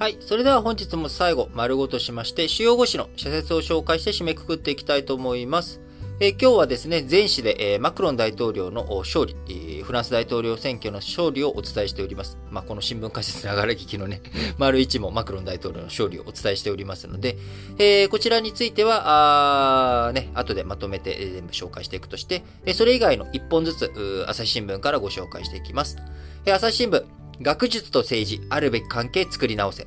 [0.00, 0.16] はい。
[0.18, 5.82] それでは本日も最後、丸ごとしまして、主要語詞の社説を紹介して締めくくっていきたいと思います。
[6.20, 12.38] えー、今日はですね、前史で、えー、マクロン大統領の勝利、えー、フランス大統領選挙の勝利をお伝えしております。
[12.50, 14.22] まあ、この新聞解説ながら聞きのね、
[14.56, 17.36] 丸1もマクロン大統領の勝利をお伝えしておりますので、
[17.76, 25.98] えー、こちらについては、あね、後でまとめて全部紹介していくとして、それ以外の1本ずつ、朝日新聞からご紹介していきます。
[26.46, 27.04] え朝日新聞、
[27.42, 29.86] 学術と政治、あるべき関係作り直せ。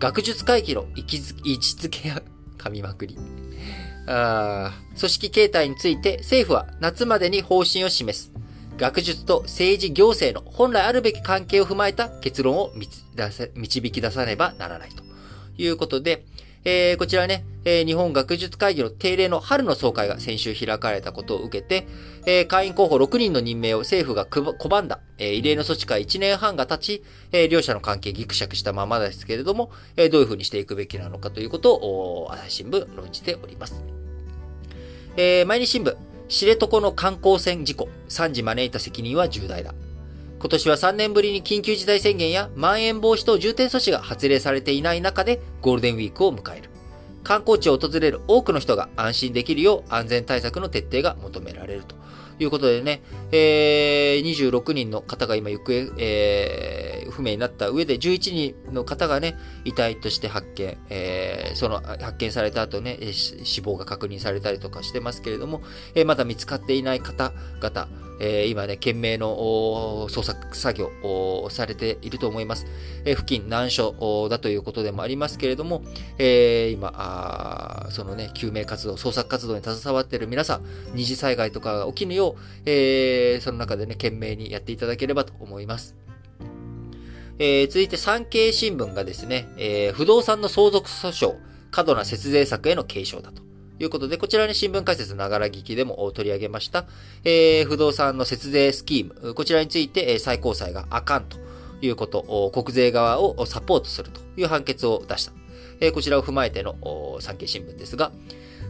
[0.00, 2.22] 学術会議の位置づけや、
[2.58, 3.16] 噛みまくり。
[4.08, 8.32] あ組織形態について政府は夏までに方針を示す。
[8.76, 12.72] 学術と政治行政の本来あるべき関係を踏まえた結論を
[13.54, 15.04] 導き出さねばならないと
[15.56, 16.26] いうことで、
[16.64, 21.86] えー、こちらね、えー、日本学術会議の定例の春の総会が先週開かれたことを受けて、
[22.26, 33.82] えー、会員候補6人の任命を政府が拒んだ、えー、異例の措置から1年半が経ち、えー、両者の関係ギクシャクしたままですけれども、えー、どういうふうにしていくべきなのかということを、朝日新聞論じております。
[35.16, 35.96] えー、毎日新聞、
[36.28, 39.74] 知床の観光船事故、3時招いた責任は重大だ。
[40.42, 46.68] 今年は3年ぶりに緊急事態宣言やまん延防止等重点措置が発令されていない中でゴールデンウィークを迎える。
[47.22, 51.94] 観光地を訪れる多くの人が安心できるよう安全対策の徹底が求められると
[52.40, 65.62] いうことでね、えー、26人の方が今行方、え、不明になった上で11人の方がね、遺体として発見、えー、その発見された後ね、死亡が確認されたりとかしてますけれども、
[65.94, 67.88] えー、まだ見つかっていない方々、
[68.18, 69.36] えー、今ね、懸命の
[70.08, 72.66] 捜索作業をされていると思います。
[73.04, 75.82] えー、付近難所だということでもありますけれども、
[76.18, 85.96] えー、今そのね、救命活動、捜索活動に携わっている皆さん、二次災害とかが起きぬよう、えー、その中でね、懸命にやっていただければと思います。
[87.38, 91.36] えー、続いて産経新聞がですね、えー、不動産の相続訴訟、
[91.70, 93.42] 過度な節税策への継承だと。
[93.78, 96.86] いうことで、こちらに新聞解説ながら聞きでも取り上げました、
[97.24, 101.38] えー、不動産の節税スキーム、こちらについて、最高裁があかんと
[101.80, 105.32] いうこと、国税側をサポートするという判決を出した。
[105.80, 106.76] えー、こちらを踏まえての
[107.20, 108.12] 産経新聞ですが、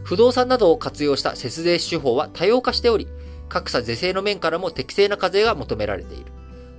[0.03, 3.07] 不動産などを活用した節税手法は多様化しており、
[3.49, 6.31] 格差是正の面からも適正な課税が求められている。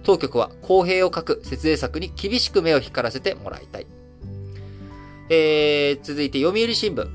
[0.05, 3.87] 当局は公平を欠く節税策に厳しく目を光らせてもらいたい。
[5.31, 7.09] えー、続いて読売新聞。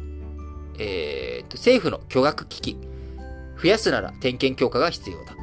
[0.80, 2.78] えー、政府の巨額危機。
[3.62, 5.36] 増やすなら点検強化が必要だ。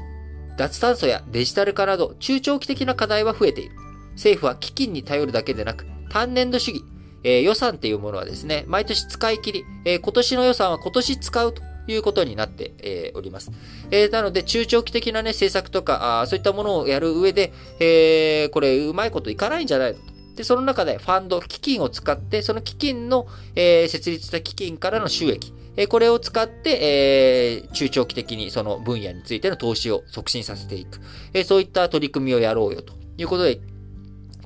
[0.57, 3.77] 脱炭素やデジタル化など中長期的な課題は増えている。
[4.15, 6.85] 政府は基金に頼るだけでなく、単年度主義、
[7.23, 13.51] えー、予算っていうものはですね、毎年使い切り、えー、今年の予算は今年使うということになって、え、おります。
[13.91, 19.99] えー、なので、中長期的なね、政策とか、あそういったものをやる上で、えー、これ、うまいこといかないんじゃないの
[20.35, 31.01] で、その中でファンド、基金を使って、その基金の、えー、設立した基金からの収益、え、これを使って、えー、中長期的にその分野についての投資を促進させていく。
[31.35, 33.61] え、そういった取り組みをやろうよということで、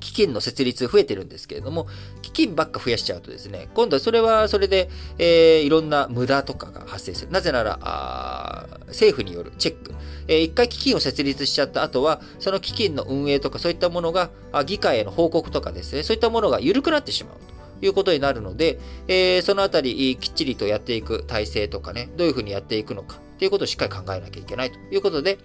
[0.01, 1.87] 基金の設立増えてるんですけれども、
[2.21, 7.31] 基金ばっか増やしちゃうとですね、今度はそれはそれで、えー、いろんな無駄とかが発生する。
[7.31, 9.93] なぜなら、あ政府によるチェック。
[10.27, 17.61] えー、一回基金を設立しちゃった後は、その基金の運営とかそういったものが、あ議会への報告とかですね、そういったものが緩くなってしまうと。
[17.83, 25.39] いうことになるので、えー、そのあたりきっちりとやっていく体制とかね、どういうふうにやっていくのかっていうことをしっかり考えなきゃいけないということで、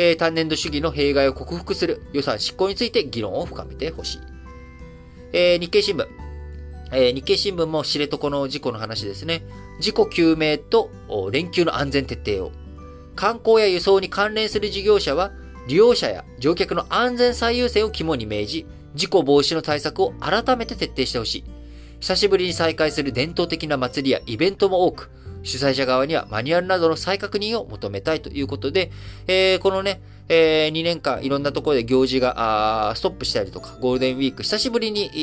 [0.00, 4.20] えー、単年度主義の弊害を克服する予算執行について議論を深めてほしい。
[5.34, 6.06] えー、日経新聞。
[6.90, 9.42] えー、日経新聞も知床の事故の話ですね。
[9.78, 10.90] 事故救命と
[11.30, 12.50] 連休の安全徹底を。
[13.14, 15.32] 観光や輸送に関連する事業者は、
[15.68, 21.44] 利用者や乗客の安全最優先を肝に銘じ、事故防止の対策を改めて徹底してほしい。
[22.00, 25.10] 久しぶりに再開する伝統的な祭りやイベントも多く、
[25.42, 28.90] 主催者側にはマニュアルなどの再確認を求めたいということで、
[29.26, 35.16] えー、このね、えー、2年間いろんなところで行事がストップしたりとか、ゴールデンウィーク久しぶりに、え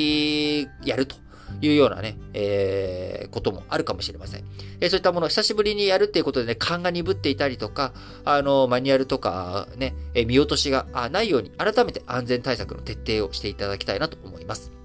[0.63, 1.15] ー、やると
[1.61, 4.43] いうようなね、えー、こともあるかもしれません。
[4.79, 7.93] えー、そういったものを久しぶりにやるっていうことでね、勘が鈍っていたりとか、
[8.25, 14.76] あの、マニュアルとかね、えー、見落としがないように、改めて安全対策の徹底をしていただきたいなと思います。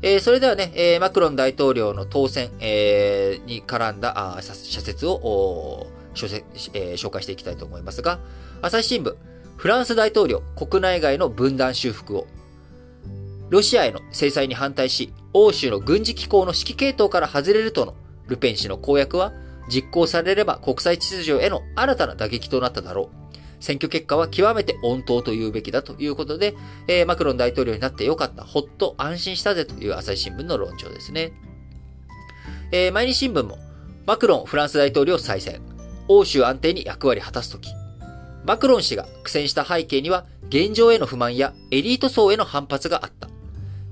[0.00, 8.20] えー、それではね、えー、マクロン大統領の当選、えー、に絡んだあ社説を説、え、紹介していきたいと思いますが、
[8.62, 9.16] 朝日新聞、
[9.56, 12.26] フランス大統領、国内外の分断修復を。
[13.50, 17.94] ロシアへの制裁に反対し、欧州の軍事機構の指揮系統から外れるとの
[18.28, 19.32] ルペン氏の公約は、
[19.68, 23.27] 実行されれば国際秩序への新たな打撃となっただろう。
[23.60, 26.54] 選挙結果は極めて温当と言うべきだということで、
[26.86, 31.32] えー、マクロン大統領になってよかった、ほっと安心したぜという朝日新聞の論調ですね。
[32.70, 33.58] えー、毎日新聞も、
[34.06, 35.60] マクロンフランス大統領再選、
[36.08, 37.70] 欧州安定に役割果たすとき、
[38.44, 43.28] マクロン氏が苦戦した背景には、現状への不満やエリート層への反発があった。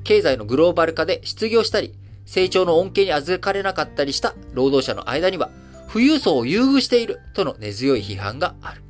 [0.04, 5.50] 経済のグローバル化で失業したり、成長の恩恵に預かれなかったりした労働者の間には、
[5.92, 8.82] 富裕層を優遇しているとの根強い批判がある。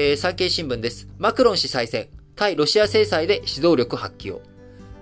[0.00, 1.08] えー、産経新聞です。
[1.18, 2.06] マクロン氏再選、
[2.36, 4.42] 対ロシア制裁で指導力発揮を。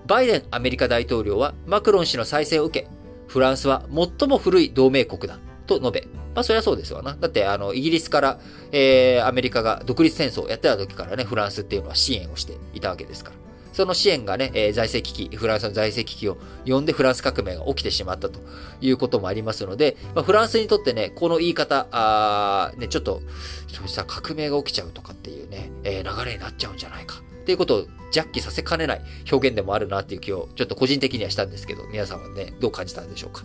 [0.07, 2.87] バイデンアメリカ大統領はマクロン氏の再選を受け、
[3.27, 7.15] フランスは最も古い同盟国だと述べ、まあそりゃそうですわな。
[7.15, 8.39] だってあの、イギリスから、
[8.71, 13.46] えー、アメリカが独立戦争をやってた時からね、フランスっていうのは支援をしていたわけですから。
[13.77, 18.39] その支援がね、えー、財政危機、フランスの財政危機を呼んでフランス革命が起きてしまったと
[18.81, 23.21] いうこともありますので、まあ、フランスにとってね、この言い方、あね、ちょっと、
[23.67, 27.17] そうした革命が起きちゃうとかっていうね、えー、流れになっちゃうんじゃないか。
[27.19, 29.01] っていうことをジャッキさせかねない
[29.31, 33.43] 表現でもあるなっていう気をちょっと個人的にはしたんですけど、皆さんはね、どう感じたんでしょうか。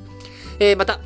[0.61, 0.99] えー、また、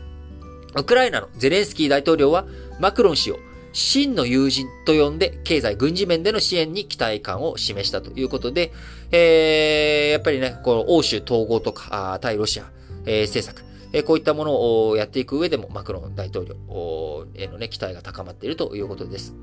[0.76, 2.46] ウクライナのゼレンスキー大統領は、
[2.78, 3.40] マクロン氏を
[3.76, 8.72] 真の友人と呼んで、経済、軍事面での支援に期待感を示したということで、
[9.12, 12.70] えー、やっぱりね、この欧州統合とか、あ対ロシア、
[13.04, 19.34] えー、政策、えー、こういったものをやっていく上でも、マクロン大統領へのね、期待が高まっているということです。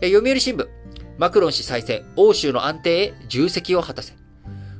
[0.00, 0.66] えー、読売新聞、
[1.16, 4.14] マクロン氏再選、欧州の安定へ重責を果たせ。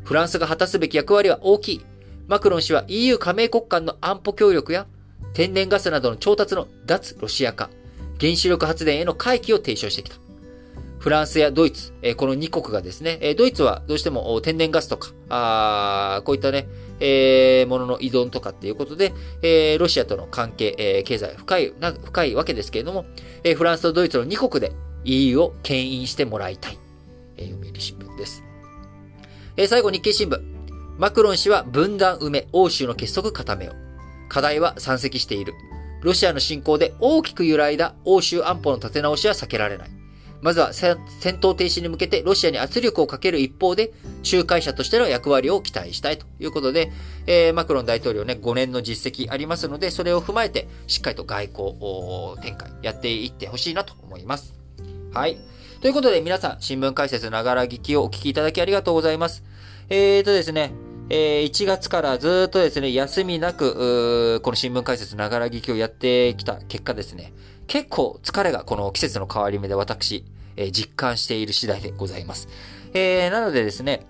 [0.03, 1.87] フランスが果たすべき役割は大きい。
[2.27, 4.89] マクロン氏は EU 加盟国間の安保協力や
[5.33, 7.71] 天然ガスなどの調達の脱ロシア化、
[8.21, 10.17] 原子力発電への回帰を提唱してきた。
[10.99, 16.67] フランスやドイツ、えこの2国がですね、えドイツはどうしても天然ガスとか、あこういったね、
[16.99, 23.05] えー、ものの依存とかっていうことで、えー、ロシアとの関係、えー、経済深い、な深いわけですけれども、
[23.45, 24.73] え、フランスとドイツの2国で
[25.05, 26.79] EU を牽引してもらいたい。
[27.37, 28.43] えー、読売新聞です。
[29.57, 30.41] え、最後日経新聞。
[30.99, 34.29] マクロン氏は分断埋め、欧州の結束固めよう。
[34.29, 35.55] 課題は山積している。
[36.03, 39.91] ロシアの侵攻で大きく揺らいだ欧州安保の立て直しは避けられない。
[40.43, 40.97] まずは戦
[41.41, 43.93] 闘停止に向けてロシアに圧力をかける一方で、
[44.31, 46.93] 仲介者としての役割を期待したいということで、
[47.27, 54.55] えー、マクロン大統領ね、5年の実績ありますので、それを踏まえて、しっかりと外交展開やっていってほしいなと思います。
[55.13, 55.39] はい。
[55.81, 59.43] ということで、皆さん、新聞解説ながら聞きをお聞きいただきありがとうございます。
[59.89, 60.73] えーとですね、
[61.09, 67.33] えー、1月からずっとですね、休みなく、この新聞解説ながら聞きをやってきた結果ですね、
[67.69, 70.25] 結構疲れがこの季節の変わり目で私、
[70.57, 72.49] えー、実感している次第でございます。
[72.93, 74.07] えー、なのでですね、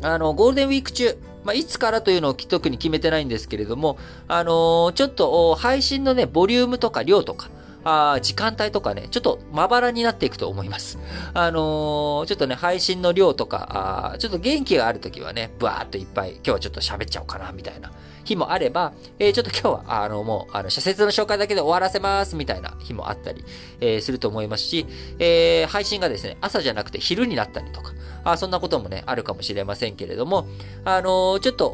[0.00, 7.50] あの、ゴールデンウィーク中、まあ、いつからというのを特に決めてないんですけれども、あのー、ちょっと配信のね、ボリュームとか量とか、
[7.84, 10.98] あ時間帯とかね、ちょっとまばらになっていくと思います。
[11.34, 17.92] あのー、ちょっとね、配信の量とか、あちょっと元気があるときはね、ブワーっといっぱい、今日はちょっと喋っちゃおうかな、みたいな
[18.24, 23.44] 日もあれば、えー、ちょっと今日は、あの、もう、あの、社説の紹介だけで終わらせます、みたいな日もあったり、
[23.80, 24.86] えー、すると思いますし、
[25.18, 27.92] えー、配信がですね、朝じゃなくて昼になったりとか、
[28.24, 30.46] あそんなこともね、あるかもしれませんけれども、
[30.84, 31.70] あのちょっと、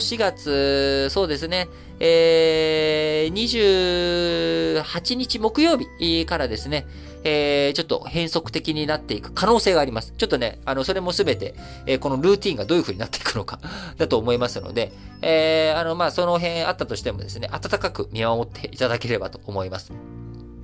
[0.00, 1.68] 4月、そうですね、
[2.00, 6.86] えー、28日木曜日からですね、
[7.24, 10.14] えー、ちょっと変則的になっていく可能性があります。
[10.16, 11.54] ちょっとね、あの、それもすべて、
[11.86, 13.60] えー、このルーティンがどういう風になっていくのか
[13.98, 14.92] だと思いますので、
[15.22, 19.92] えー、あの、まあ、その辺あったとしてもですね、温かく見守っていただければと思います。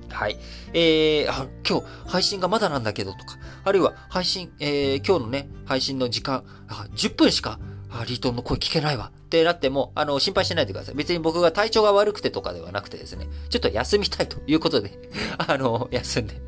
[0.09, 0.37] はい。
[0.73, 7.59] えー、あ、今日配信がまだなんだけどとか、あるいは配信、えー、今日のね、配信の時間、あ10分しか
[7.99, 10.95] あ、リートンの声聞けないわってなっても、あの、心配しないでください。
[10.95, 14.91] 別に僕が体調が悪くてとかではなくてですね、ちょっと休みたいということで
[15.37, 16.41] あの、休んで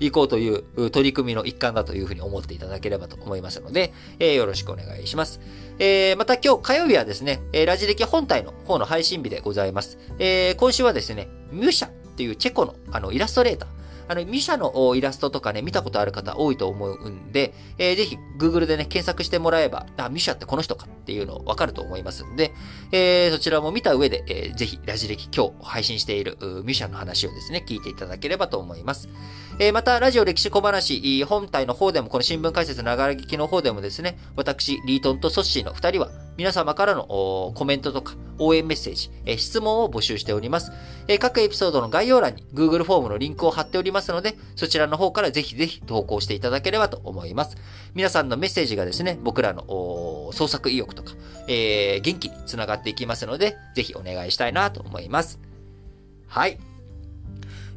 [0.00, 5.40] 行こうという取り組みの一環だというふうに思っていただければと思いますので、えー、よろしくお願いします。
[5.78, 9.98] えー、また今日火曜日はですね、えラジ歴本体の方の配信日でございます。
[10.18, 13.68] えー、今週はですね、ミュシャっていうチェコのあのイラストレーター、
[14.08, 22.52] あの、ミシャのイラストとかね、見たことある方多いと思うんで、えー、ぜひ Google でね、検索してもらえば、あ、ミシャってこの人かっていうのわかると思いますんで、
[22.92, 29.08] えー、そちらも見た上で、えー、ぜひラジ歴今日配信しているミシャの話をですね、聞いていただければと思います。
[29.58, 37.04] えー、また、ラジオ歴史小話、本体の方でも、この新聞解説ながら聞きの方でもですね、私、リートンとソッシーの二人は、皆様からの
[37.54, 40.72] コメントとか応援メッセージ、え質問を募集しております、
[41.08, 47.56] え各エピソードの概要欄に Google フォームのリンクを貼っておりますので、そちらの方からぜひぜひ投稿していただければと思います。
[47.94, 51.12] 皆さんのメッセージがですね、僕らの創作意欲とか、
[51.48, 55.38] えー、元気につながっていきますので、ぜひお願いしたいなと思います。
[56.26, 56.71] はい。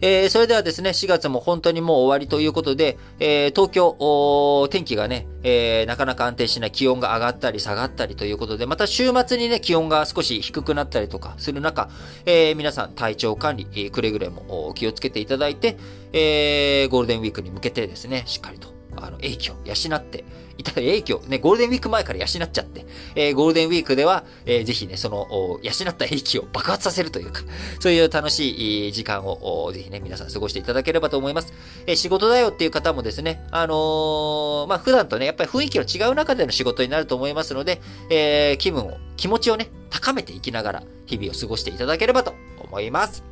[0.02, 11.90] えー、それではですね、4月も本当にもう終わりということで、えー、東京、天気がね、えー、なかなか安定しない気温が上がったり下がったりということで、また週末にね、気温が少し低くなったりとかする中、
[12.26, 15.78] えー、皆さん体調管理、くれぐれも気をつけていただいて、
[16.12, 20.24] えー、ゴールデンウィークに向けてですね、しっかりと、あの、影響、養って
[20.58, 22.86] いた影響、ね、ゴールデンウィーク前から養っちゃって、
[23.16, 25.28] えー、ゴールデンウィークでは、えー、ぜひね、その、
[25.62, 27.42] 養った兵器を爆発させるというか、
[27.80, 31.54] そういう楽しい時間を、ぜひね、皆さん過ごしていただければと思います。
[31.88, 43.24] えー、仕事だよっていう方もですね、あのー、まあ、普段とね、やっぱり雰囲気の違う中での仕事になると思いますので、えー、気分を、気持ちをね、高めていきながら、日々を過ごしていただければと思います。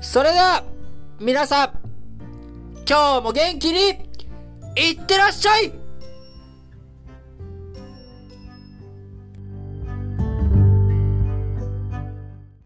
[0.00, 0.64] それでは、
[1.20, 1.80] 皆さん、
[2.88, 4.09] 今日も元気に、
[4.76, 5.89] いってらっしゃい。